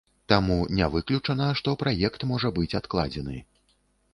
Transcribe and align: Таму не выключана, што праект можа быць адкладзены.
Таму 0.31 0.55
не 0.77 0.87
выключана, 0.95 1.49
што 1.59 1.75
праект 1.83 2.25
можа 2.33 2.51
быць 2.57 2.77
адкладзены. 2.81 3.37